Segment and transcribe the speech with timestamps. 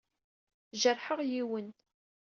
[0.81, 1.67] Jerḥeɣ yiwen.